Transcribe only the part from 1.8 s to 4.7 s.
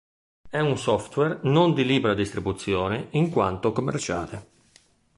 libera distribuzione in quanto commerciale.